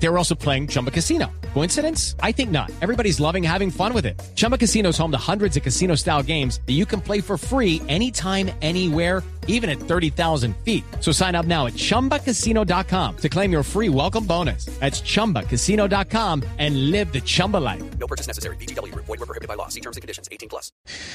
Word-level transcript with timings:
They 0.00 0.08
were 0.08 0.18
also 0.18 0.34
playing 0.34 0.68
Chumba 0.68 0.90
Casino. 0.90 1.26
Coincidence? 1.54 2.14
I 2.22 2.32
think 2.32 2.50
not. 2.50 2.70
Everybody's 2.80 3.20
loving 3.20 3.42
having 3.42 3.70
fun 3.70 3.92
with 3.92 4.06
it. 4.06 4.20
Chumba 4.36 4.56
Casino 4.56 4.90
is 4.90 4.98
home 4.98 5.10
to 5.10 5.18
hundreds 5.18 5.56
of 5.56 5.62
casino 5.62 5.96
style 5.96 6.22
games 6.22 6.60
that 6.66 6.74
you 6.74 6.86
can 6.86 7.00
play 7.00 7.20
for 7.20 7.36
free 7.36 7.82
anytime, 7.88 8.50
anywhere, 8.62 9.22
even 9.48 9.68
at 9.68 9.80
30,000 9.80 10.54
feet. 10.58 10.84
So 11.00 11.10
sign 11.10 11.34
up 11.34 11.46
now 11.46 11.66
at 11.66 11.72
chumbacasino.com 11.72 13.16
to 13.16 13.28
claim 13.28 13.50
your 13.50 13.64
free 13.64 13.88
welcome 13.88 14.24
bonus. 14.24 14.66
That's 14.78 15.00
chumbacasino.com 15.00 16.44
and 16.58 16.90
live 16.92 17.12
the 17.12 17.20
Chumba 17.22 17.56
life. 17.56 17.82
No 17.98 18.06
purchase 18.06 18.28
necessary. 18.28 18.56
BGW. 18.56 18.94
Void 18.94 19.08
were 19.08 19.26
prohibited 19.26 19.48
by 19.48 19.54
law. 19.54 19.68
See 19.68 19.80
terms 19.80 19.96
and 19.96 20.02
conditions. 20.02 20.28
18 20.30 20.48
plus. 20.48 20.70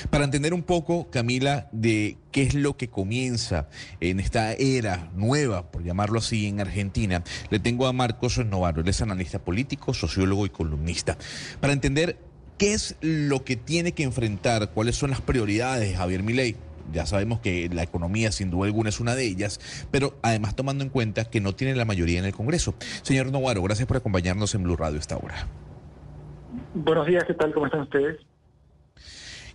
Para 0.09 0.25
entender 0.25 0.53
un 0.53 0.63
poco, 0.63 1.09
Camila, 1.09 1.69
de 1.71 2.17
qué 2.31 2.41
es 2.43 2.55
lo 2.55 2.75
que 2.75 2.89
comienza 2.89 3.69
en 3.99 4.19
esta 4.19 4.53
era 4.53 5.11
nueva, 5.15 5.71
por 5.71 5.83
llamarlo 5.83 6.17
así, 6.19 6.47
en 6.47 6.59
Argentina, 6.59 7.23
le 7.51 7.59
tengo 7.59 7.85
a 7.85 7.93
Marcos 7.93 8.39
Novaro. 8.39 8.72
Él 8.81 8.87
es 8.87 9.01
analista 9.01 9.39
político, 9.39 9.93
sociólogo 9.93 10.45
y 10.45 10.49
columnista. 10.49 11.17
Para 11.59 11.73
entender 11.73 12.17
qué 12.57 12.73
es 12.73 12.95
lo 13.01 13.43
que 13.43 13.55
tiene 13.55 13.93
que 13.93 14.03
enfrentar, 14.03 14.71
cuáles 14.71 14.95
son 14.95 15.09
las 15.09 15.21
prioridades 15.21 15.89
de 15.89 15.95
Javier 15.95 16.23
Milei. 16.23 16.55
Ya 16.91 17.05
sabemos 17.05 17.39
que 17.39 17.69
la 17.69 17.83
economía 17.83 18.31
sin 18.31 18.51
duda 18.51 18.65
alguna 18.65 18.89
es 18.89 18.99
una 18.99 19.15
de 19.15 19.25
ellas, 19.25 19.59
pero 19.89 20.17
además 20.21 20.55
tomando 20.55 20.83
en 20.83 20.89
cuenta 20.89 21.25
que 21.25 21.39
no 21.39 21.55
tiene 21.55 21.75
la 21.75 21.85
mayoría 21.85 22.19
en 22.19 22.25
el 22.25 22.33
Congreso. 22.33 22.75
Señor 23.01 23.31
Novaro, 23.31 23.61
gracias 23.63 23.87
por 23.87 23.97
acompañarnos 23.97 24.53
en 24.53 24.63
Blue 24.63 24.75
Radio 24.75 24.99
esta 24.99 25.17
hora. 25.17 25.47
Buenos 26.73 27.07
días, 27.07 27.23
¿qué 27.25 27.33
tal? 27.33 27.53
¿Cómo 27.53 27.67
están 27.67 27.81
ustedes? 27.81 28.19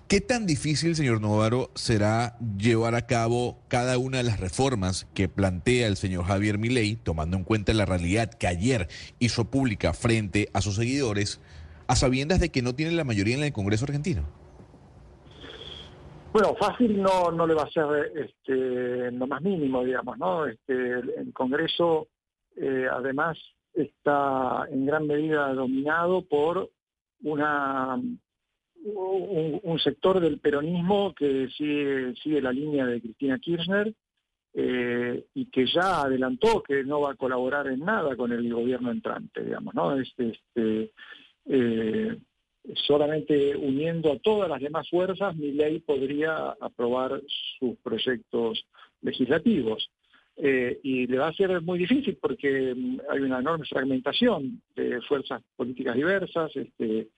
¿Qué 0.08 0.22
tan 0.22 0.46
difícil, 0.46 0.96
señor 0.96 1.20
Novaro, 1.20 1.68
será 1.74 2.38
llevar 2.56 2.94
a 2.94 3.06
cabo 3.06 3.58
cada 3.69 3.98
una 3.98 4.16
de 4.16 4.24
las 4.24 4.41
reformas 4.41 5.05
que 5.14 5.28
plantea 5.28 5.86
el 5.86 5.96
señor 5.96 6.24
Javier 6.24 6.56
Milei, 6.56 6.96
tomando 6.96 7.36
en 7.36 7.44
cuenta 7.44 7.74
la 7.74 7.84
realidad 7.84 8.30
que 8.30 8.46
ayer 8.46 8.88
hizo 9.18 9.50
pública 9.50 9.92
frente 9.92 10.48
a 10.55 10.62
sus 10.62 10.77
seguidores, 10.77 11.42
a 11.88 11.94
sabiendas 11.94 12.41
de 12.41 12.48
que 12.48 12.62
no 12.62 12.74
tiene 12.74 12.92
la 12.92 13.05
mayoría 13.05 13.36
en 13.36 13.42
el 13.42 13.52
Congreso 13.52 13.84
argentino? 13.84 14.22
Bueno, 16.33 16.55
fácil 16.58 17.02
no, 17.02 17.30
no 17.30 17.46
le 17.46 17.52
va 17.52 17.64
a 17.64 17.70
ser 17.70 18.11
este, 18.16 19.11
lo 19.11 19.27
más 19.27 19.42
mínimo, 19.42 19.84
digamos, 19.84 20.16
¿no? 20.16 20.46
Este, 20.46 21.00
el 21.00 21.34
Congreso, 21.34 22.08
eh, 22.56 22.86
además, 22.90 23.36
está 23.74 24.64
en 24.70 24.86
gran 24.86 25.06
medida 25.06 25.52
dominado 25.52 26.22
por 26.22 26.70
una 27.22 28.00
un, 28.94 29.78
sector 29.78 30.20
del 30.20 30.39
peronismo 30.39 31.14
que 31.14 31.48
sigue, 31.56 32.14
sigue 32.22 32.41
la 32.41 32.53
línea 32.53 32.86
de 32.86 33.00
Cristina 33.00 33.39
Kirchner 33.39 33.92
eh, 34.55 35.25
y 35.34 35.47
que 35.47 35.67
ya 35.67 36.03
adelantó 36.03 36.62
que 36.62 36.83
no 36.84 37.03
va 37.03 37.12
a 37.12 37.17
colaborar 37.17 37.69
en 37.69 37.80
nada 37.80 38.17
con 38.17 38.33
el 38.33 38.53
gobierno 38.53 38.91
entrante, 38.91 39.45
digamos, 39.45 39.75
¿no? 39.75 39.98
Este, 39.98 40.91
eh, 41.47 42.17
solamente 42.86 43.56
uniendo 43.56 44.12
a 44.12 44.19
todas 44.19 44.48
las 44.48 44.61
demás 44.61 44.89
fuerzas, 44.89 45.36
mi 45.36 45.52
ley 45.52 45.80
podría 45.80 46.50
aprobar 46.61 47.23
sus 47.58 47.77
proyectos 47.78 48.64
legislativos. 49.02 49.91
Eh, 50.41 50.78
y 50.84 51.08
le 51.08 51.19
va 51.19 51.28
a 51.28 51.33
ser 51.33 51.61
muy 51.62 51.80
difícil 51.80 52.17
porque 52.20 52.73
mm, 52.75 53.00
hay 53.11 53.20
una 53.20 53.41
enorme 53.41 53.67
fragmentación 53.67 54.62
de 54.77 55.00
fuerzas 55.02 55.42
políticas 55.56 55.97
diversas, 55.97 56.55
este, 56.55 57.08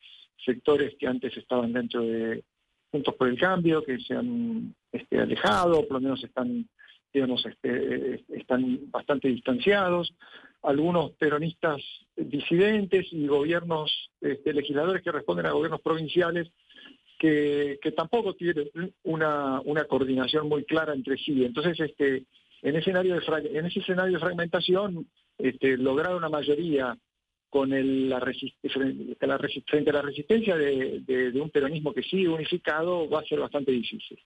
sectores 0.45 0.95
que 0.99 1.07
antes 1.07 1.37
estaban 1.37 1.73
dentro 1.73 2.03
de 2.03 2.43
Juntos 2.91 3.15
por 3.15 3.29
el 3.29 3.39
Cambio, 3.39 3.85
que 3.85 3.99
se 4.01 4.15
han 4.15 4.75
este, 4.91 5.19
alejado, 5.19 5.87
por 5.87 5.93
lo 5.93 6.01
menos 6.01 6.25
están, 6.25 6.69
digamos, 7.13 7.45
este, 7.47 8.25
están 8.29 8.91
bastante 8.91 9.29
distanciados 9.29 10.13
algunos 10.63 11.13
peronistas 11.13 11.81
disidentes 12.17 13.07
y 13.13 13.27
gobiernos 13.27 14.11
este, 14.21 14.53
legisladores 14.53 15.03
que 15.03 15.13
responden 15.13 15.47
a 15.47 15.53
gobiernos 15.53 15.81
provinciales 15.81 16.51
que, 17.19 17.79
tampoco 17.97 18.35
tienen 18.35 18.71
una, 19.03 19.61
una, 19.61 19.85
coordinación 19.85 20.49
muy 20.49 20.65
clara 20.65 20.95
entre 20.95 21.19
sí. 21.19 21.45
Entonces, 21.45 21.79
este, 21.79 22.25
en, 22.63 22.77
escenario 22.77 23.15
de, 23.15 23.59
en 23.59 23.67
ese 23.67 23.81
escenario 23.81 24.15
de 24.15 24.21
fragmentación, 24.21 25.07
este, 25.37 25.77
lograr 25.77 26.15
una 26.15 26.31
mayoría 26.31 26.97
con 27.51 27.73
el, 27.73 28.09
la, 28.09 28.21
frente, 28.21 29.27
la, 29.27 29.39
a 29.91 29.93
la 29.93 30.03
resistencia 30.03 30.57
de, 30.57 31.01
de 31.01 31.41
un 31.41 31.51
peronismo 31.51 31.93
que 31.93 32.03
sigue 32.03 32.29
unificado 32.29 33.09
va 33.11 33.21
a 33.21 33.25
ser 33.25 33.41
bastante 33.41 33.73
difícil. 33.73 34.19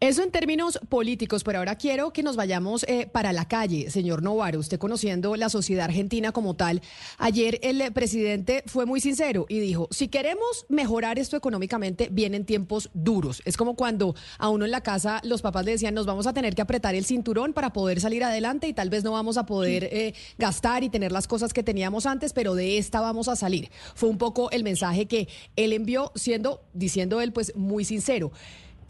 Eso 0.00 0.22
en 0.22 0.30
términos 0.30 0.78
políticos, 0.88 1.44
pero 1.44 1.58
ahora 1.58 1.76
quiero 1.76 2.12
que 2.12 2.22
nos 2.22 2.36
vayamos 2.36 2.84
eh, 2.88 3.08
para 3.10 3.32
la 3.32 3.46
calle, 3.46 3.90
señor 3.90 4.22
Novaro, 4.22 4.58
usted 4.58 4.78
conociendo 4.78 5.36
la 5.36 5.48
sociedad 5.48 5.84
argentina 5.84 6.32
como 6.32 6.54
tal. 6.54 6.80
Ayer 7.18 7.58
el 7.62 7.92
presidente 7.92 8.62
fue 8.66 8.86
muy 8.86 9.00
sincero 9.00 9.46
y 9.48 9.60
dijo, 9.60 9.88
si 9.90 10.08
queremos 10.08 10.66
mejorar 10.68 11.18
esto 11.18 11.36
económicamente, 11.36 12.08
vienen 12.10 12.44
tiempos 12.44 12.90
duros. 12.94 13.42
Es 13.44 13.56
como 13.56 13.76
cuando 13.76 14.14
a 14.38 14.48
uno 14.48 14.64
en 14.64 14.70
la 14.70 14.82
casa 14.82 15.20
los 15.24 15.42
papás 15.42 15.64
le 15.64 15.72
decían, 15.72 15.94
nos 15.94 16.06
vamos 16.06 16.26
a 16.26 16.32
tener 16.32 16.54
que 16.54 16.62
apretar 16.62 16.94
el 16.94 17.04
cinturón 17.04 17.52
para 17.52 17.72
poder 17.72 18.00
salir 18.00 18.24
adelante 18.24 18.68
y 18.68 18.72
tal 18.72 18.90
vez 18.90 19.04
no 19.04 19.12
vamos 19.12 19.36
a 19.36 19.46
poder 19.46 19.84
eh, 19.84 20.14
gastar 20.38 20.82
y 20.84 20.88
tener 20.88 21.12
las 21.12 21.28
cosas 21.28 21.52
que 21.52 21.62
teníamos 21.62 22.06
antes, 22.06 22.32
pero 22.32 22.54
de 22.54 22.78
esta 22.78 23.00
vamos 23.00 23.28
a 23.28 23.36
salir. 23.36 23.70
Fue 23.94 24.08
un 24.08 24.18
poco 24.18 24.50
el 24.50 24.64
mensaje 24.64 25.06
que 25.06 25.28
él 25.56 25.72
envió, 25.72 26.12
siendo, 26.14 26.62
diciendo 26.72 27.20
él, 27.20 27.32
pues 27.32 27.54
muy 27.56 27.84
sincero. 27.84 28.32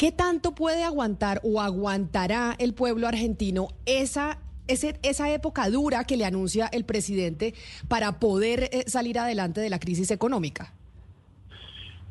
¿Qué 0.01 0.13
tanto 0.13 0.55
puede 0.55 0.83
aguantar 0.83 1.43
o 1.45 1.61
aguantará 1.61 2.57
el 2.59 2.73
pueblo 2.73 3.07
argentino 3.07 3.69
esa 3.85 4.39
esa 4.67 5.35
época 5.35 5.69
dura 5.69 6.05
que 6.05 6.17
le 6.17 6.25
anuncia 6.25 6.71
el 6.73 6.87
presidente 6.87 7.53
para 7.87 8.19
poder 8.19 8.71
eh, 8.73 8.85
salir 8.87 9.19
adelante 9.19 9.61
de 9.61 9.69
la 9.69 9.79
crisis 9.79 10.11
económica? 10.11 10.73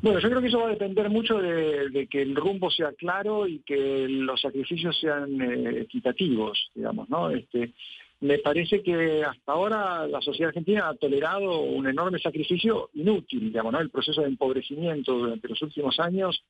Bueno, 0.02 0.20
yo 0.20 0.28
creo 0.28 0.40
que 0.40 0.46
eso 0.46 0.60
va 0.60 0.68
a 0.68 0.70
depender 0.70 1.10
mucho 1.10 1.38
de, 1.38 2.06
que 2.08 2.22
el 2.22 2.36
rumbo 2.36 2.70
sea 2.70 2.92
claro 2.92 3.48
y 3.48 3.58
que 3.66 4.06
los 4.08 4.40
sacrificios 4.40 4.96
sean 5.00 5.40
eh, 5.40 5.80
equitativos, 5.80 6.70
digamos, 6.76 7.10
¿no? 7.10 7.30
Este, 7.30 7.72
me 8.20 8.38
parece 8.38 8.84
que 8.84 9.24
hasta 9.24 9.50
ahora 9.50 10.06
la 10.06 10.20
sociedad 10.20 10.50
argentina 10.50 10.90
ha 10.90 10.94
tolerado 10.94 11.62
un 11.62 11.88
enorme 11.88 12.20
sacrificio 12.20 12.90
inútil, 12.94 13.46
digamos, 13.46 13.72
¿no? 13.72 13.80
El 13.80 13.90
proceso 13.90 14.20
de 14.20 14.28
empobrecimiento 14.28 15.12
durante 15.12 15.48
los 15.48 15.60
últimos 15.60 15.98
años 15.98 16.40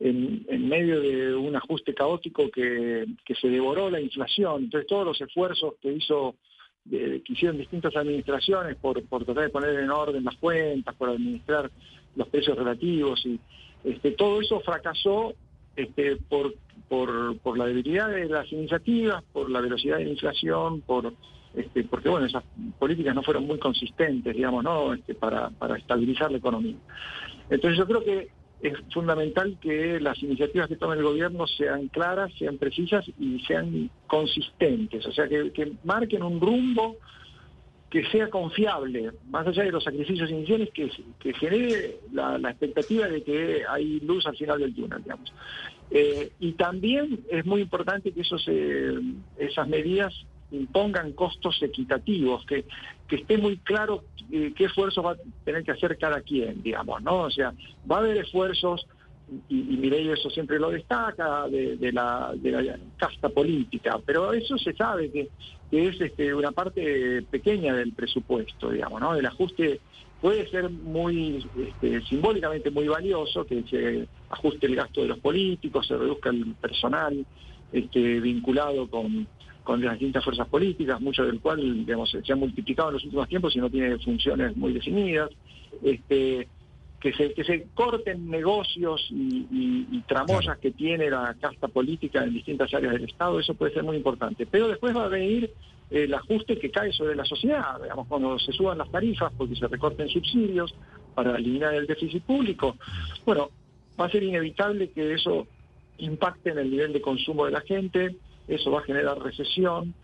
en, 0.00 0.68
medio 0.68 1.00
de 1.00 1.34
un 1.34 1.56
ajuste 1.56 1.94
caótico 1.94 2.50
que, 2.50 3.06
se 3.40 3.48
devoró 3.48 3.90
la 3.90 4.00
inflación. 4.00 4.64
Entonces 4.64 4.88
todos 4.88 5.06
los 5.06 5.20
esfuerzos 5.20 5.74
que 5.80 5.92
hizo 5.92 6.36
que 6.90 7.22
hicieron 7.26 7.56
distintas 7.56 7.96
administraciones 7.96 8.76
por, 8.76 9.02
por 9.04 9.24
tratar 9.24 9.44
de 9.44 9.48
poner 9.48 9.80
en 9.80 9.90
orden 9.90 10.22
las 10.22 10.36
cuentas, 10.36 10.94
por 10.96 11.08
administrar 11.08 11.70
los 12.14 12.28
precios 12.28 12.58
relativos 12.58 13.24
y 13.24 13.40
este, 13.84 14.10
todo 14.12 14.42
eso 14.42 14.60
fracasó 14.60 15.34
este, 15.76 16.16
por, 16.16 16.54
por, 16.88 17.38
por 17.38 17.56
la 17.56 17.66
debilidad 17.66 18.10
de 18.10 18.26
las 18.26 18.50
iniciativas, 18.52 19.22
por 19.32 19.50
la 19.50 19.62
velocidad 19.62 19.96
de 19.96 20.04
la 20.04 20.10
inflación, 20.10 20.82
por 20.82 21.14
este, 21.54 21.84
porque 21.84 22.08
bueno, 22.08 22.26
esas 22.26 22.42
políticas 22.78 23.14
no 23.14 23.22
fueron 23.22 23.46
muy 23.46 23.58
consistentes, 23.58 24.34
digamos, 24.34 24.64
¿no? 24.64 24.92
Este, 24.92 25.14
para, 25.14 25.50
para 25.50 25.76
estabilizar 25.76 26.30
la 26.30 26.38
economía. 26.38 26.76
Entonces 27.48 27.78
yo 27.78 27.86
creo 27.86 28.02
que 28.04 28.28
es 28.64 28.78
fundamental 28.92 29.58
que 29.60 30.00
las 30.00 30.22
iniciativas 30.22 30.68
que 30.68 30.76
tome 30.76 30.96
el 30.96 31.02
gobierno 31.02 31.46
sean 31.46 31.88
claras, 31.88 32.32
sean 32.38 32.56
precisas 32.56 33.04
y 33.20 33.38
sean 33.40 33.90
consistentes, 34.06 35.04
o 35.04 35.12
sea, 35.12 35.28
que, 35.28 35.72
marquen 35.84 36.22
un 36.22 36.40
rumbo 36.40 36.96
que 37.90 38.06
sea 38.06 38.30
confiable, 38.30 39.12
más 39.28 39.46
allá 39.46 39.64
de 39.64 39.70
los 39.70 39.84
sacrificios 39.84 40.30
iniciales, 40.30 40.70
que, 40.72 41.34
genere 41.34 41.98
la, 42.12 42.38
expectativa 42.50 43.06
de 43.06 43.22
que 43.22 43.62
hay 43.68 44.00
luz 44.00 44.26
al 44.26 44.36
final 44.36 44.58
del 44.58 44.74
túnel, 44.74 45.02
digamos. 45.02 45.32
Eh, 45.90 46.32
y 46.40 46.52
también 46.52 47.20
es 47.30 47.44
muy 47.44 47.60
importante 47.60 48.12
que 48.12 48.22
esos, 48.22 48.48
esas 49.38 49.68
medidas 49.68 50.14
impongan 50.54 51.12
costos 51.12 51.62
equitativos, 51.62 52.44
que, 52.46 52.64
que 53.08 53.16
esté 53.16 53.38
muy 53.38 53.58
claro 53.58 54.04
eh, 54.30 54.52
qué 54.56 54.64
esfuerzos 54.64 55.04
va 55.04 55.12
a 55.12 55.16
tener 55.44 55.64
que 55.64 55.72
hacer 55.72 55.98
cada 55.98 56.20
quien, 56.20 56.62
digamos, 56.62 57.02
¿no? 57.02 57.22
O 57.22 57.30
sea, 57.30 57.52
va 57.90 57.96
a 57.96 57.98
haber 58.00 58.18
esfuerzos, 58.18 58.86
y, 59.48 59.56
y 59.56 60.08
eso 60.10 60.30
siempre 60.30 60.58
lo 60.58 60.70
destaca, 60.70 61.48
de, 61.48 61.92
la, 61.92 62.32
de 62.36 62.50
la 62.50 62.78
casta 62.96 63.28
política, 63.28 63.98
pero 64.04 64.32
eso 64.32 64.58
se 64.58 64.72
sabe 64.74 65.10
que, 65.10 65.28
es 65.72 66.00
este, 66.00 66.32
una 66.32 66.52
parte 66.52 67.22
pequeña 67.22 67.74
del 67.74 67.92
presupuesto, 67.92 68.70
digamos, 68.70 69.00
¿no? 69.00 69.16
El 69.16 69.26
ajuste 69.26 69.80
puede 70.20 70.48
ser 70.48 70.70
muy 70.70 71.44
este, 71.58 72.00
simbólicamente 72.02 72.70
muy 72.70 72.86
valioso, 72.86 73.44
que 73.44 73.62
se 73.64 74.06
ajuste 74.30 74.66
el 74.66 74.76
gasto 74.76 75.02
de 75.02 75.08
los 75.08 75.18
políticos, 75.18 75.86
se 75.86 75.96
reduzca 75.96 76.30
el 76.30 76.54
personal 76.54 77.26
este, 77.72 78.20
vinculado 78.20 78.88
con 78.88 79.26
con 79.64 79.82
las 79.82 79.94
distintas 79.94 80.22
fuerzas 80.22 80.46
políticas, 80.46 81.00
mucho 81.00 81.24
del 81.24 81.40
cual 81.40 81.84
digamos, 81.84 82.10
se 82.10 82.32
ha 82.32 82.36
multiplicado 82.36 82.90
en 82.90 82.94
los 82.94 83.04
últimos 83.04 83.28
tiempos 83.28 83.56
y 83.56 83.58
no 83.58 83.70
tiene 83.70 83.98
funciones 83.98 84.56
muy 84.56 84.74
definidas, 84.74 85.30
este, 85.82 86.46
que 87.00 87.12
se, 87.12 87.34
que 87.34 87.44
se 87.44 87.66
corten 87.74 88.30
negocios 88.30 89.08
y, 89.10 89.46
y, 89.50 89.88
y 89.90 90.00
tramoyas 90.06 90.58
que 90.58 90.70
tiene 90.70 91.10
la 91.10 91.34
casta 91.40 91.68
política 91.68 92.22
en 92.22 92.34
distintas 92.34 92.72
áreas 92.72 92.92
del 92.92 93.04
Estado, 93.04 93.40
eso 93.40 93.54
puede 93.54 93.72
ser 93.72 93.82
muy 93.82 93.96
importante. 93.96 94.46
Pero 94.46 94.68
después 94.68 94.94
va 94.94 95.06
a 95.06 95.08
venir 95.08 95.50
el 95.90 96.12
ajuste 96.14 96.58
que 96.58 96.70
cae 96.70 96.92
sobre 96.92 97.14
la 97.14 97.24
sociedad, 97.24 97.80
digamos, 97.82 98.06
cuando 98.06 98.38
se 98.38 98.52
suban 98.52 98.78
las 98.78 98.90
tarifas 98.90 99.32
porque 99.36 99.56
se 99.56 99.66
recorten 99.68 100.08
subsidios 100.08 100.74
para 101.14 101.36
eliminar 101.36 101.74
el 101.74 101.86
déficit 101.86 102.22
público. 102.22 102.76
Bueno, 103.24 103.50
va 103.98 104.06
a 104.06 104.10
ser 104.10 104.22
inevitable 104.22 104.90
que 104.90 105.14
eso 105.14 105.46
impacte 105.98 106.50
en 106.50 106.58
el 106.58 106.70
nivel 106.70 106.92
de 106.92 107.00
consumo 107.00 107.46
de 107.46 107.52
la 107.52 107.60
gente, 107.60 108.16
eso 108.48 108.70
va 108.70 108.80
a 108.80 108.84
generar 108.84 109.18
recesión 109.18 109.94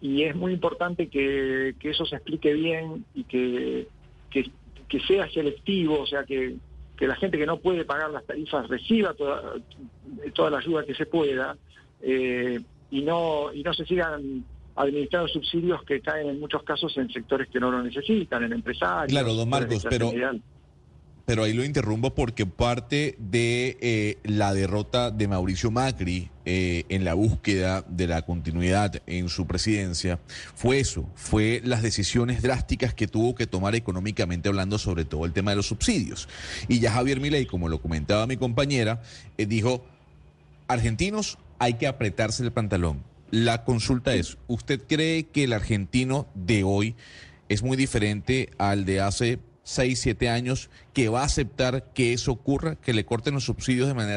y 0.00 0.22
es 0.22 0.34
muy 0.34 0.52
importante 0.52 1.08
que, 1.08 1.74
que 1.78 1.90
eso 1.90 2.06
se 2.06 2.16
explique 2.16 2.52
bien 2.54 3.04
y 3.14 3.24
que, 3.24 3.88
que, 4.30 4.50
que 4.88 5.00
sea 5.00 5.30
selectivo, 5.30 6.00
o 6.00 6.06
sea, 6.06 6.24
que, 6.24 6.56
que 6.96 7.06
la 7.06 7.16
gente 7.16 7.38
que 7.38 7.46
no 7.46 7.58
puede 7.58 7.84
pagar 7.84 8.10
las 8.10 8.24
tarifas 8.24 8.68
reciba 8.68 9.14
toda, 9.14 9.54
toda 10.34 10.50
la 10.50 10.58
ayuda 10.58 10.84
que 10.84 10.94
se 10.94 11.06
pueda 11.06 11.56
eh, 12.02 12.60
y, 12.90 13.02
no, 13.02 13.52
y 13.52 13.62
no 13.62 13.74
se 13.74 13.84
sigan 13.84 14.44
administrando 14.74 15.28
subsidios 15.28 15.82
que 15.84 16.00
caen 16.00 16.30
en 16.30 16.40
muchos 16.40 16.62
casos 16.62 16.96
en 16.96 17.10
sectores 17.10 17.48
que 17.48 17.60
no 17.60 17.70
lo 17.70 17.82
necesitan, 17.82 18.44
en 18.44 18.52
empresarios. 18.54 19.08
Claro, 19.08 19.34
don 19.34 19.48
Marcos, 19.48 19.86
pero 19.88 20.12
pero 21.26 21.44
ahí 21.44 21.52
lo 21.52 21.64
interrumpo 21.64 22.12
porque 22.12 22.44
parte 22.44 23.14
de 23.18 23.76
eh, 23.80 24.18
la 24.24 24.52
derrota 24.52 25.12
de 25.12 25.28
Mauricio 25.28 25.70
Macri 25.70 26.28
eh, 26.52 26.84
en 26.88 27.04
la 27.04 27.14
búsqueda 27.14 27.84
de 27.88 28.08
la 28.08 28.22
continuidad 28.22 29.00
en 29.06 29.28
su 29.28 29.46
presidencia 29.46 30.18
fue 30.56 30.80
eso, 30.80 31.08
fue 31.14 31.60
las 31.62 31.80
decisiones 31.80 32.42
drásticas 32.42 32.92
que 32.92 33.06
tuvo 33.06 33.36
que 33.36 33.46
tomar 33.46 33.76
económicamente 33.76 34.48
hablando 34.48 34.76
sobre 34.76 35.04
todo 35.04 35.26
el 35.26 35.32
tema 35.32 35.52
de 35.52 35.58
los 35.58 35.68
subsidios. 35.68 36.28
Y 36.66 36.80
ya 36.80 36.90
Javier 36.90 37.20
Milei, 37.20 37.46
como 37.46 37.68
lo 37.68 37.80
comentaba 37.80 38.26
mi 38.26 38.36
compañera, 38.36 39.00
eh, 39.38 39.46
dijo, 39.46 39.84
argentinos 40.66 41.38
hay 41.60 41.74
que 41.74 41.86
apretarse 41.86 42.42
el 42.42 42.50
pantalón. 42.50 43.04
La 43.30 43.62
consulta 43.62 44.14
es, 44.14 44.36
¿usted 44.48 44.80
cree 44.88 45.28
que 45.28 45.44
el 45.44 45.52
argentino 45.52 46.26
de 46.34 46.64
hoy 46.64 46.96
es 47.48 47.62
muy 47.62 47.76
diferente 47.76 48.50
al 48.58 48.84
de 48.86 49.00
hace 49.00 49.38
6, 49.62 50.00
7 50.00 50.28
años 50.28 50.68
que 50.94 51.10
va 51.10 51.20
a 51.20 51.26
aceptar 51.26 51.92
que 51.94 52.12
eso 52.12 52.32
ocurra, 52.32 52.74
que 52.74 52.92
le 52.92 53.04
corten 53.04 53.34
los 53.34 53.44
subsidios 53.44 53.86
de 53.86 53.94
manera... 53.94 54.16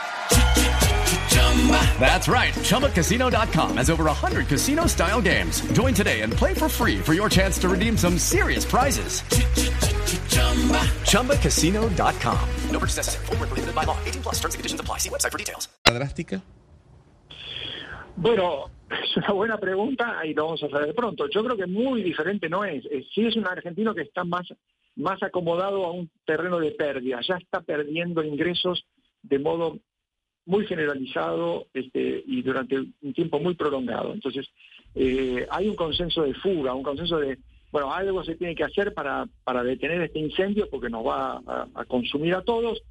That's 1.99 2.27
right. 2.27 2.53
ChumbaCasino.com 2.53 3.77
has 3.77 3.89
over 3.89 4.05
100 4.05 4.47
casino 4.47 4.87
style 4.87 5.21
games. 5.21 5.61
Join 5.73 5.93
today 5.93 6.21
and 6.21 6.33
play 6.33 6.53
for 6.55 6.67
free 6.67 6.97
for 6.97 7.13
your 7.13 7.29
chance 7.29 7.59
to 7.59 7.69
redeem 7.69 7.95
some 7.97 8.17
serious 8.17 8.65
prizes. 8.65 9.21
ChumbaCasino.com. 11.05 12.49
No 12.71 12.79
purchase 12.79 12.97
necessary. 12.97 13.25
Void 13.27 13.39
where 13.39 13.47
prohibited 13.47 13.75
by 13.75 13.83
law. 13.83 13.97
18 14.05 14.21
plus 14.23 14.35
terms 14.39 14.55
and 14.55 14.59
conditions 14.59 14.81
apply. 14.81 14.97
See 14.97 15.09
website 15.09 15.31
for 15.31 15.37
details. 15.37 15.69
drástica? 15.85 16.41
Bueno, 18.15 18.69
es 18.89 19.17
una 19.17 19.31
buena 19.33 19.57
pregunta 19.57 20.25
y 20.25 20.33
lo 20.33 20.45
vamos 20.45 20.63
a 20.63 20.69
saber 20.69 20.93
pronto. 20.95 21.27
Yo 21.29 21.43
creo 21.43 21.57
que 21.57 21.67
muy 21.67 22.03
diferente 22.03 22.49
no 22.49 22.63
es. 22.63 22.85
Eh, 22.85 23.05
Sí 23.13 23.25
es 23.25 23.35
un 23.35 23.47
argentino 23.47 23.93
que 23.93 24.01
está 24.01 24.23
más, 24.23 24.47
más 24.95 25.21
acomodado 25.23 25.85
a 25.85 25.91
un 25.91 26.09
terreno 26.25 26.59
de 26.59 26.71
pérdida. 26.71 27.19
Ya 27.27 27.35
está 27.35 27.61
perdiendo 27.61 28.23
ingresos 28.23 28.85
de 29.23 29.39
modo 29.39 29.79
muy 30.45 30.65
generalizado 30.65 31.67
este, 31.73 32.23
y 32.25 32.41
durante 32.41 32.77
un 32.79 33.13
tiempo 33.13 33.39
muy 33.39 33.55
prolongado. 33.55 34.13
Entonces, 34.13 34.47
eh, 34.95 35.47
hay 35.49 35.67
un 35.67 35.75
consenso 35.75 36.23
de 36.23 36.33
fuga, 36.33 36.73
un 36.73 36.83
consenso 36.83 37.19
de, 37.19 37.37
bueno, 37.71 37.93
algo 37.93 38.23
se 38.23 38.35
tiene 38.35 38.55
que 38.55 38.63
hacer 38.63 38.93
para, 38.93 39.27
para 39.43 39.63
detener 39.63 40.01
este 40.01 40.19
incendio 40.19 40.67
porque 40.69 40.89
nos 40.89 41.05
va 41.05 41.41
a, 41.73 41.85
consumir 41.85 42.35
a 42.35 42.41
todos 42.41 42.81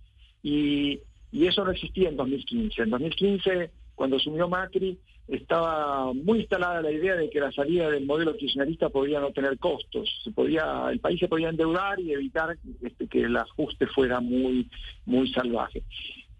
y, 0.42 1.00
y 1.32 1.46
eso 1.46 1.64
no 1.64 1.70
existía 1.70 2.08
en 2.08 2.16
2015. 2.16 2.82
En 2.82 2.90
2015, 2.90 3.70
cuando 3.94 4.16
asumió 4.16 4.48
Macri, 4.48 4.98
estaba 5.28 6.12
muy 6.12 6.40
instalada 6.40 6.82
la 6.82 6.90
idea 6.90 7.14
de 7.14 7.30
que 7.30 7.40
la 7.40 7.52
salida 7.52 7.88
del 7.90 8.06
modelo 8.06 8.36
kirchnerista 8.36 8.88
podía 8.88 9.20
no 9.20 9.30
tener 9.30 9.58
costos. 9.58 10.08
Se 10.24 10.32
podía, 10.32 10.88
el 10.90 10.98
país 10.98 11.20
se 11.20 11.28
podía 11.28 11.50
endeudar 11.50 12.00
y 12.00 12.12
evitar 12.12 12.56
este, 12.82 13.06
que 13.06 13.20
el 13.22 13.36
ajuste 13.36 13.86
fuera 13.86 14.20
muy, 14.20 14.68
muy 15.04 15.30
salvaje. 15.32 15.82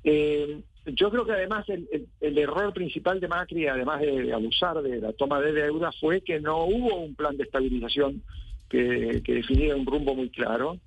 Eh, 0.03 0.61
yo 0.87 1.11
creo 1.11 1.25
que 1.27 1.32
además 1.32 1.69
el, 1.69 1.88
el- 2.21 2.38
error 2.38 2.73
principal 2.73 3.21
de 3.21 3.29
Macri, 3.29 3.67
además 3.67 4.00
de 4.00 4.32
abusar 4.32 4.81
de 4.82 5.00
la 5.00 5.12
toma 5.12 5.41
de 5.41 5.53
deuda, 5.53 5.93
fue 6.00 6.21
que 6.23 6.41
no 6.41 6.65
hubo 6.65 6.97
un 6.97 7.15
plan 7.15 7.37
de 7.37 7.44
estabilización 7.44 8.23
que, 8.69 9.21
que 9.25 9.35
definiera 9.35 9.77
un 9.77 9.87
rumbo 9.87 10.15
muy 10.15 10.31
claro. 10.31 10.79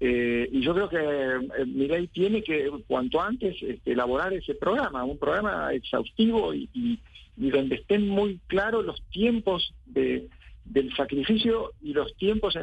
Eh, 0.00 0.48
y 0.50 0.62
yo 0.62 0.74
creo 0.74 0.88
que 0.88 0.98
eh, 0.98 1.64
Milei 1.66 2.08
tiene 2.08 2.42
que, 2.42 2.68
cuanto 2.88 3.20
antes, 3.20 3.56
este, 3.62 3.92
elaborar 3.92 4.32
ese 4.32 4.54
programa, 4.54 5.04
un 5.04 5.18
programa 5.18 5.72
exhaustivo 5.72 6.52
y, 6.54 6.68
y- 6.74 6.98
donde 7.36 7.76
estén 7.76 8.08
muy 8.08 8.38
claros 8.48 8.84
los 8.84 9.00
tiempos 9.10 9.72
de, 9.86 10.28
del 10.64 10.94
sacrificio 10.94 11.72
y 11.80 11.92
los 11.94 12.14
tiempos 12.16 12.54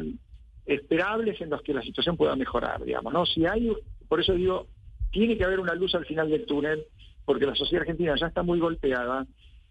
esperables 0.66 1.40
en 1.40 1.50
los 1.50 1.62
que 1.62 1.74
la 1.74 1.82
situación 1.82 2.16
pueda 2.16 2.36
mejorar, 2.36 2.84
digamos, 2.84 3.12
¿no? 3.12 3.26
Si 3.26 3.44
hay, 3.46 3.70
por 4.08 4.20
eso 4.20 4.34
digo, 4.34 4.68
tiene 5.10 5.36
que 5.36 5.44
haber 5.44 5.60
una 5.60 5.74
luz 5.74 5.94
al 5.94 6.06
final 6.06 6.30
del 6.30 6.46
túnel, 6.46 6.84
porque 7.24 7.46
la 7.46 7.54
sociedad 7.54 7.82
argentina 7.82 8.14
ya 8.18 8.26
está 8.28 8.42
muy 8.42 8.58
golpeada 8.58 9.26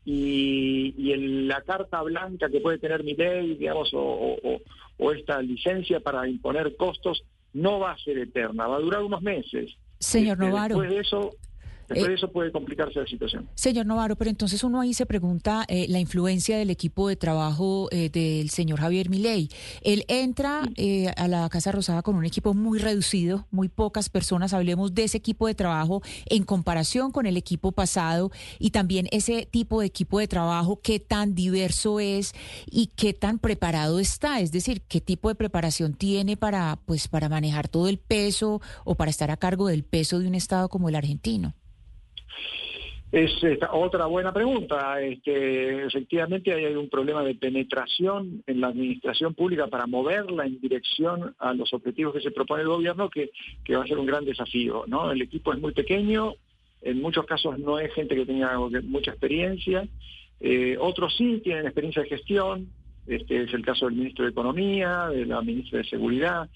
y, 0.06 0.94
y 0.97 1.12
en 1.13 1.47
la 1.47 1.62
carta 1.62 2.01
blanca 2.01 2.50
que 2.50 2.62
puede 2.62 2.77
tener 2.77 3.03
mi 3.03 3.15
ley, 3.15 3.56
digamos, 3.56 3.94
o, 3.94 4.00
o- 4.00 4.62
o- 4.97 5.12
esta 5.12 5.41
licencia 5.41 6.00
para 6.00 6.27
imponer 6.27 6.75
costos, 6.75 7.24
no 7.53 7.80
va 7.80 7.91
a 7.91 7.97
ser 7.97 8.18
eterna, 8.18 8.68
va 8.68 8.77
a 8.77 8.81
durar 8.81 9.01
unos 9.03 9.21
meses. 9.21 9.71
Señor 10.00 10.38
Este, 10.38 10.45
Novaro. 10.50 10.75
Después 10.80 10.89
de 10.89 11.00
eso, 11.01 11.31
después 11.89 12.06
Eh, 12.06 12.09
de 12.09 12.15
eso 12.15 12.31
puede 12.31 12.51
complicarse 12.51 13.00
la 13.00 13.06
situación. 13.06 13.50
Señor 13.56 13.86
Novaro, 13.86 14.15
pero 14.15 14.30
entonces 14.30 14.63
uno 14.63 14.80
ahí 14.80 14.94
se 14.94 15.06
pregunta 15.06 15.65
eh, 15.68 15.86
la 15.89 16.00
influencia 16.00 16.57
del 16.57 16.69
equipo 16.69 17.07
de 17.09 17.15
trabajo 17.15 17.89
eh, 17.91 18.09
del 18.09 18.50
señor 18.50 18.80
Javier 18.80 19.09
Milei. 19.09 19.50
Él 19.81 20.06
entra 20.07 20.62
eh, 20.75 21.12
a 21.18 21.27
la 21.27 21.50
Casa 21.50 21.71
Rosada 21.71 22.01
con 22.01 22.15
un 22.15 22.25
equipo 22.25 22.53
muy 22.53 22.80
reducido, 22.80 23.47
muy 23.51 23.68
pocas 23.69 24.09
personas. 24.09 24.53
Hablemos 24.53 24.94
de 24.94 25.03
ese 25.03 25.18
equipo 25.18 25.47
de 25.47 25.56
trabajo 25.56 26.01
en 26.27 26.44
comparación 26.44 27.12
con 27.12 27.25
el 27.25 27.36
equipo 27.36 27.71
pasado 27.71 28.31
y 28.59 28.71
también 28.71 29.07
ese 29.12 29.46
tipo 29.46 29.81
de 29.81 29.88
equipo 29.88 30.19
de 30.19 30.27
trabajo, 30.27 30.79
qué 30.81 31.00
tan 31.00 31.36
diverso 31.36 32.00
es 32.00 32.34
y 32.69 32.88
qué 32.96 33.13
tan 33.13 33.39
preparado 33.39 34.00
está. 34.00 34.39
Es 34.39 34.51
decir, 34.51 34.81
qué 34.88 35.01
tipo 35.01 35.29
de 35.29 35.36
preparación 35.36 35.93
tiene 35.93 36.38
para, 36.38 36.79
pues, 36.86 37.08
para 37.08 37.29
manejar 37.29 37.67
todo 37.67 37.88
el 37.88 37.98
peso 37.98 38.62
o 38.86 38.96
para 38.96 39.12
estar 39.12 39.31
a 39.31 39.38
cargo 39.38 39.67
del 39.67 39.84
peso 39.84 40.19
de 40.19 40.27
un 40.27 40.36
Estado 40.36 40.69
como 40.69 40.89
el 40.89 40.96
argentino. 40.96 41.53
Es 43.12 43.31
otra 43.71 44.05
buena 44.05 44.31
pregunta. 44.31 45.01
Este, 45.01 45.86
efectivamente 45.86 46.53
hay 46.53 46.75
un 46.75 46.89
problema 46.89 47.24
de 47.24 47.33
penetración 47.33 48.43
en 48.45 48.62
la 48.62 48.67
administración 48.67 49.33
pública 49.33 49.65
para 49.65 49.88
moverla 49.88 50.45
en 50.45 50.62
dirección 50.62 51.36
a 51.39 51.53
los 51.55 51.74
objetivos 51.74 52.13
que 52.13 52.21
se 52.21 52.29
propone 52.29 52.62
el 52.62 52.67
gobierno, 52.67 53.09
que, 53.09 53.31
que 53.63 53.75
va 53.75 53.83
a 53.83 53.88
ser 53.88 53.98
un 53.98 54.05
gran 54.05 54.25
desafío. 54.25 54.83
¿no? 54.86 55.12
El 55.12 55.24
equipo 55.24 55.51
es 55.53 55.59
muy 55.59 55.74
pequeño, 55.74 56.36
en 56.83 57.01
muchos 57.01 57.25
casos 57.25 57.57
no 57.57 57.79
es 57.79 57.91
gente 57.95 58.15
que 58.15 58.27
tenga 58.27 58.57
mucha 58.83 59.12
experiencia, 59.12 59.88
eh, 60.39 60.77
otros 60.79 61.15
sí 61.17 61.41
tienen 61.43 61.65
experiencia 61.65 62.03
de 62.03 62.09
gestión, 62.09 62.69
este 63.07 63.43
es 63.43 63.53
el 63.55 63.65
caso 63.65 63.86
del 63.86 63.95
ministro 63.95 64.25
de 64.25 64.31
Economía, 64.31 65.07
de 65.07 65.25
la 65.25 65.41
ministra 65.41 65.79
de 65.79 65.86
Seguridad, 65.86 66.48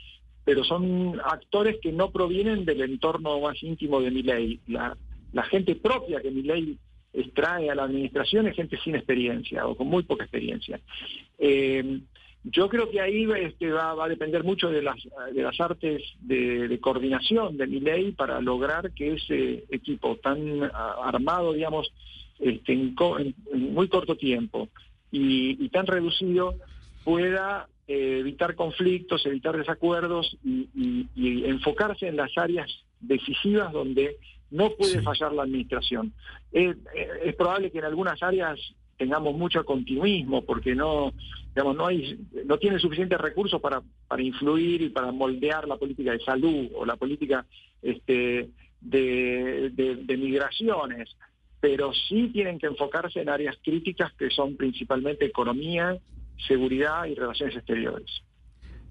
pero 0.46 0.64
son 0.64 1.20
actores 1.26 1.78
que 1.82 1.92
no 1.92 2.12
provienen 2.12 2.64
del 2.64 2.82
entorno 2.82 3.40
más 3.40 3.62
íntimo 3.64 4.00
de 4.02 4.12
mi 4.12 4.22
ley. 4.22 4.60
La, 4.68 4.96
la 5.34 5.44
gente 5.44 5.76
propia 5.76 6.22
que 6.22 6.32
mi 6.32 6.44
ley 6.44 6.78
extrae 7.14 7.70
a 7.70 7.76
la 7.76 7.84
administración 7.84 8.48
es 8.48 8.56
gente 8.56 8.78
sin 8.84 8.96
experiencia 8.96 9.68
o 9.68 9.76
con 9.76 9.88
muy 9.88 10.04
poca 10.04 10.24
experiencia. 10.24 10.80
Eh, 11.38 12.00
yo 12.44 12.68
creo 12.68 12.90
que 12.90 13.00
ahí 13.00 13.26
este, 13.38 13.72
va, 13.72 13.94
va 13.94 14.06
a 14.06 14.10
depender 14.10 14.44
mucho 14.44 14.70
de 14.70 14.82
las, 14.82 14.98
de 15.34 15.42
las 15.42 15.60
artes 15.62 16.02
de, 16.20 16.78
coordinación 16.82 17.56
de 17.56 17.68
mi 17.68 17.80
ley 17.80 18.12
para 18.12 18.42
lograr 18.42 18.92
que 18.92 19.14
ese 19.14 19.64
equipo 19.70 20.18
tan 20.18 20.64
ah, 20.64 20.96
armado, 21.04 21.54
digamos, 21.54 21.94
este, 22.40 22.74
en, 22.74 22.96
muy 23.54 23.88
corto 23.88 24.18
tiempo 24.18 24.68
y, 25.10 25.70
tan 25.70 25.88
reducido 25.88 26.56
pueda 27.06 27.68
eh, 27.88 28.18
evitar 28.20 28.56
conflictos, 28.56 29.26
evitar 29.26 29.58
desacuerdos 29.58 30.38
y 30.44 31.46
enfocarse 31.46 32.08
en 32.08 32.18
las 32.18 32.38
áreas 32.38 32.70
decisivas 33.00 33.72
donde 33.72 34.18
no 34.54 34.72
puede 34.78 35.00
Sí. 35.00 35.04
fallar 35.04 35.34
la 35.34 35.44
administración. 35.44 36.14
Eh, 36.52 36.74
eh, 36.96 37.08
es 37.26 37.36
probable 37.36 37.72
que 37.72 37.80
en 37.80 37.86
algunas 37.86 38.22
áreas 38.24 38.60
tengamos 38.98 39.36
mucho 39.36 39.66
continuismo, 39.66 40.44
porque 40.46 40.76
no, 40.76 41.12
digamos, 41.56 41.76
no 41.76 41.88
hay, 41.88 42.18
no 42.46 42.58
tiene 42.58 42.80
suficientes 42.80 43.20
recursos 43.20 43.60
para, 43.60 43.82
para 44.08 44.22
influir 44.22 44.82
y 44.84 44.90
para 44.90 45.12
moldear 45.12 45.68
la 45.68 45.78
política 45.78 46.12
de 46.12 46.20
salud 46.20 46.70
o 46.76 46.86
la 46.86 46.96
política 46.96 47.46
este, 47.82 48.50
de, 48.80 49.72
de, 49.74 49.96
de 49.98 50.18
migraciones, 50.18 51.10
pero 51.60 51.92
sí 51.94 52.30
tienen 52.32 52.60
que 52.60 52.68
enfocarse 52.68 53.22
en 53.22 53.30
áreas 53.30 53.58
críticas 53.64 54.14
que 54.14 54.30
son 54.30 54.56
principalmente 54.56 55.26
economía, 55.26 55.98
seguridad 56.48 57.06
y 57.06 57.16
relaciones 57.16 57.56
exteriores. 57.56 58.22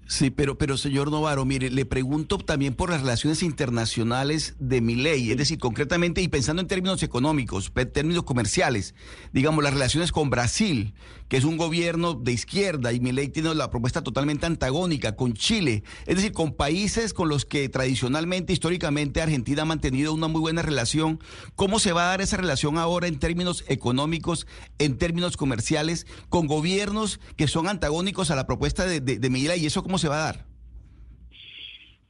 Sí, 0.05 0.31
pero, 0.31 0.57
pero 0.57 0.75
señor 0.75 1.09
Novaro, 1.09 1.45
mire, 1.45 1.69
le 1.69 1.85
pregunto 1.85 2.37
también 2.37 2.75
por 2.75 2.89
las 2.89 3.01
relaciones 3.01 3.41
internacionales 3.41 4.55
de 4.59 4.81
mi 4.81 4.95
ley, 4.95 5.31
es 5.31 5.37
decir, 5.37 5.59
concretamente 5.59 6.21
y 6.21 6.27
pensando 6.27 6.61
en 6.61 6.67
términos 6.67 7.01
económicos, 7.03 7.71
en 7.73 7.91
términos 7.91 8.23
comerciales, 8.23 8.95
digamos, 9.31 9.63
las 9.63 9.73
relaciones 9.73 10.11
con 10.11 10.29
Brasil, 10.29 10.93
que 11.29 11.37
es 11.37 11.45
un 11.45 11.55
gobierno 11.55 12.13
de 12.15 12.33
izquierda 12.33 12.91
y 12.91 12.99
mi 12.99 13.13
ley 13.13 13.29
tiene 13.29 13.55
la 13.55 13.71
propuesta 13.71 14.03
totalmente 14.03 14.45
antagónica, 14.45 15.15
con 15.15 15.33
Chile, 15.33 15.83
es 16.05 16.17
decir, 16.17 16.33
con 16.33 16.53
países 16.53 17.13
con 17.13 17.29
los 17.29 17.45
que 17.45 17.69
tradicionalmente, 17.69 18.51
históricamente, 18.51 19.21
Argentina 19.21 19.61
ha 19.61 19.65
mantenido 19.65 20.13
una 20.13 20.27
muy 20.27 20.41
buena 20.41 20.61
relación. 20.61 21.19
¿Cómo 21.55 21.79
se 21.79 21.93
va 21.93 22.03
a 22.03 22.07
dar 22.09 22.21
esa 22.21 22.37
relación 22.37 22.77
ahora 22.77 23.07
en 23.07 23.19
términos 23.19 23.63
económicos, 23.67 24.47
en 24.79 24.97
términos 24.97 25.37
comerciales, 25.37 26.05
con 26.29 26.45
gobiernos 26.45 27.21
que 27.37 27.47
son 27.47 27.67
antagónicos 27.67 28.31
a 28.31 28.35
la 28.35 28.45
propuesta 28.45 28.85
de, 28.85 28.99
de, 28.99 29.17
de 29.17 29.29
mi 29.29 29.43
ley? 29.43 29.63
¿Y 29.63 29.67
eso 29.67 29.81
cómo 29.81 29.92
se 29.97 30.09
va 30.09 30.15
a 30.15 30.33
dar? 30.33 30.45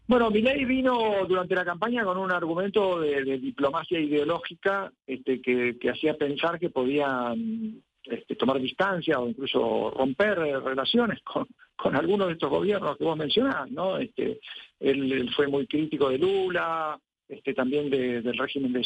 Bueno, 0.05 0.29
Milei 0.29 0.65
vino 0.65 1.25
durante 1.27 1.55
la 1.55 1.63
campaña 1.63 2.03
con 2.03 2.17
un 2.17 2.31
argumento 2.31 2.99
de, 2.99 3.23
diplomacia 3.37 3.99
ideológica 3.99 4.91
este, 5.07 5.41
que, 5.41 5.89
hacía 5.89 6.17
pensar 6.17 6.59
que 6.59 6.69
podían 6.69 7.81
este, 8.03 8.35
tomar 8.35 8.59
distancia 8.59 9.19
o 9.19 9.29
incluso 9.29 9.91
romper 9.91 10.37
relaciones 10.37 11.19
con, 11.23 11.47
algunos 11.95 12.27
de 12.27 12.33
estos 12.33 12.49
gobiernos 12.49 12.97
que 12.97 13.03
vos 13.05 13.17
mencionás, 13.17 13.71
¿no? 13.71 13.97
Este, 13.97 14.39
él, 14.79 15.29
fue 15.35 15.47
muy 15.47 15.67
crítico 15.67 16.09
de 16.09 16.17
Lula, 16.17 16.99
este, 17.27 17.53
también 17.53 17.89
de, 17.89 18.21
del 18.21 18.37
régimen 18.37 18.73
de 18.73 18.81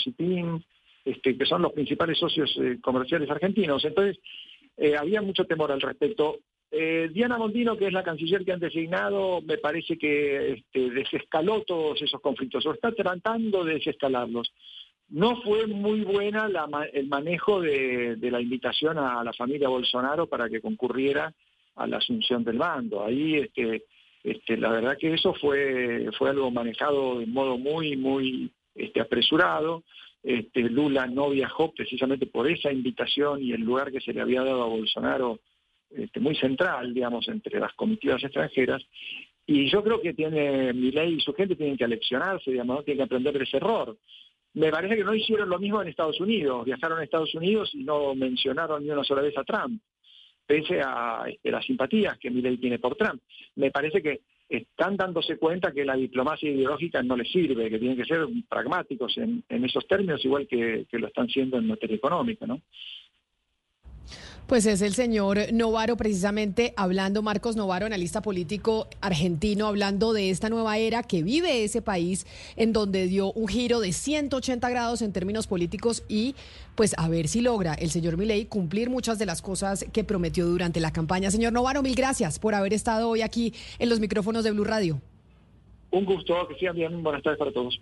este, 1.06 1.38
que 1.38 1.46
son 1.46 1.62
los 1.62 1.74
principales 1.74 2.18
socios 2.18 2.54
eh, 2.62 2.80
comerciales 2.82 3.30
argentinos. 3.30 3.84
Entonces, 3.86 4.18
eh, 4.75 4.96
había 4.96 5.22
mucho 5.22 5.46
temor 5.46 5.72
al 5.72 5.82
respecto. 5.82 6.39
Eh, 6.70 7.10
Diana 7.14 7.38
Mondino, 7.38 7.78
que 7.78 7.88
es 7.88 7.94
la 7.94 8.04
canciller 8.04 8.44
que 8.44 8.52
han 8.52 8.60
designado, 8.60 9.42
me 9.42 9.58
parece 9.58 9.98
que 9.98 10.54
este, 10.54 10.90
desescaló 10.92 11.62
todos 11.62 12.02
esos 12.02 12.20
conflictos, 12.20 12.66
o 12.66 12.74
está 12.74 12.92
tratando 12.92 13.64
de 13.64 13.76
desescalarlos. 13.76 14.52
No 15.10 15.42
fue 15.42 15.68
muy 15.68 16.02
buena 16.02 16.50
el 16.92 17.08
manejo 17.08 17.62
de, 17.62 18.18
la 18.22 18.42
invitación 18.42 18.98
a 18.98 19.24
la 19.24 19.32
familia 19.32 19.70
Bolsonaro 19.70 20.28
para 20.28 20.50
que 20.50 20.60
concurriera 20.60 21.34
a 21.78 21.88
la 21.88 21.98
asunción 21.98 22.44
del 22.44 22.58
mando. 22.58 23.06
Ahí, 23.06 23.36
este, 23.36 23.86
este, 24.24 24.58
la 24.58 24.70
verdad 24.70 24.98
que 24.98 25.14
eso 25.14 25.34
fue, 25.34 26.10
algo 26.20 26.52
manejado 26.52 27.20
de 27.20 27.26
modo 27.28 27.58
muy, 27.58 27.96
muy 27.96 28.52
este, 28.76 29.00
apresurado. 29.00 29.84
Lula 30.54 31.08
no 31.08 31.30
viajó 31.30 31.72
precisamente 31.72 32.26
por 32.26 32.50
esa 32.50 32.74
invitación 32.74 33.42
y 33.42 33.54
el 33.54 33.62
lugar 33.62 33.92
que 33.94 34.02
se 34.02 34.12
le 34.12 34.20
había 34.20 34.44
dado 34.44 34.64
a 34.64 34.68
Bolsonaro 34.68 35.40
este, 35.89 36.20
muy 36.20 36.36
central, 36.36 36.94
digamos, 36.94 37.27
entre 37.27 37.60
las 37.60 37.74
comitivas 37.74 38.24
extranjeras. 38.24 38.84
Y 39.46 39.70
yo 39.70 39.84
creo 39.84 40.01
que 40.01 40.13
tiene 40.13 40.74
mi 40.74 40.91
ley 40.91 41.15
y 41.15 41.22
su 41.22 41.34
gente 41.34 41.56
tienen 41.56 41.77
que 41.77 41.86
aleccionarse, 41.86 42.51
digamos, 42.51 42.84
tienen 42.84 43.00
que 43.00 43.03
aprender 43.03 43.38
de 43.38 43.44
ese 43.44 43.58
error. 43.58 43.98
Me 44.53 44.72
parece 44.72 44.96
que 44.96 45.03
no 45.03 45.13
hicieron 45.13 45.50
lo 45.50 45.60
mismo 45.60 45.82
en 45.82 45.88
Estados 45.88 46.20
Unidos. 46.20 46.65
Viajaron 46.65 47.00
a 47.00 47.03
Estados 47.03 47.34
Unidos 47.36 47.70
y 47.74 47.84
no 47.84 48.15
mencionaron 48.15 48.84
ni 48.84 48.89
una 48.89 49.03
sola 49.03 49.22
vez 49.22 49.38
a 49.38 49.44
Trump, 49.44 49.82
pese 50.46 50.82
a 50.84 51.25
este, 51.27 51.51
las 51.51 51.65
simpatías 51.65 52.17
que 52.17 52.29
mi 52.29 52.41
ley 52.41 52.58
tiene 52.58 52.79
por 52.79 52.96
Trump. 52.96 53.22
Me 53.56 53.72
parece 53.72 54.01
que 54.01 54.22
están 54.50 54.96
dándose 54.96 55.38
cuenta 55.38 55.72
que 55.72 55.86
la 55.86 55.96
diplomacia 55.96 56.50
ideológica 56.50 57.03
no 57.03 57.15
les 57.15 57.32
sirve, 57.32 57.70
que 57.70 57.79
tienen 57.79 57.98
que 57.98 58.06
ser 58.06 58.25
pragmáticos 58.50 59.17
en, 59.17 59.44
en 59.50 59.65
esos 59.65 59.86
términos, 59.88 60.24
igual 60.24 60.48
que, 60.48 60.86
que, 60.89 61.00
lo 61.00 61.08
están 61.08 61.27
siendo 61.27 61.58
en 61.58 61.67
materia 61.67 61.98
económica, 61.98 62.46
¿no? 62.48 62.62
Pues 64.48 64.66
es 64.66 64.82
el 64.82 64.94
señor 64.94 65.39
Novaro, 65.51 65.98
precisamente 65.98 66.74
hablando, 66.77 67.22
Marcos 67.22 67.58
Novaro, 67.58 67.86
analista 67.86 68.22
político 68.22 68.88
argentino, 69.01 69.68
hablando 69.68 70.13
de 70.13 70.30
esta 70.30 70.48
nueva 70.48 70.77
era 70.77 71.04
que 71.04 71.22
vive 71.22 71.66
ese 71.66 71.82
país, 71.82 72.25
en 72.56 72.72
donde 72.72 73.08
dio 73.08 73.34
un 73.34 73.50
giro 73.50 73.82
de 73.82 73.92
180 73.92 74.70
grados 74.70 75.01
en 75.01 75.12
términos 75.12 75.48
políticos 75.48 76.06
y 76.08 76.34
pues 76.75 76.96
a 76.98 77.10
ver 77.10 77.27
si 77.27 77.42
logra 77.42 77.74
el 77.74 77.89
señor 77.89 78.16
Milei 78.16 78.46
cumplir 78.46 78.89
muchas 78.89 79.20
de 79.20 79.25
las 79.25 79.42
cosas 79.42 79.86
que 79.92 80.06
prometió 80.06 80.46
durante 80.46 80.80
la 80.80 80.94
campaña. 80.94 81.30
Señor 81.30 81.51
Novaro, 81.51 81.84
mil 81.84 81.96
gracias 81.96 82.39
por 82.39 82.56
haber 82.56 82.72
estado 82.72 83.10
hoy 83.10 83.24
aquí 83.24 83.54
en 83.80 83.89
los 83.89 84.00
micrófonos 84.00 84.46
de 84.46 84.51
Blue 84.51 84.63
Radio. 84.63 85.01
Un 85.92 86.06
gusto, 86.06 86.48
que 86.48 86.56
sigan 86.56 86.77
bien, 86.77 87.04
buenas 87.04 87.22
tardes 87.22 87.38
para 87.38 87.51
todos. 87.51 87.82